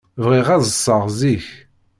Bɣiɣ 0.23 0.47
ad 0.55 0.61
ḍḍseɣ 0.65 1.03
zik. 1.19 1.47